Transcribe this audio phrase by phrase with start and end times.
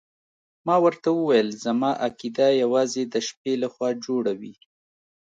[0.65, 4.53] ما ورته وویل زما عقیده یوازې د شپې لخوا جوړه وي.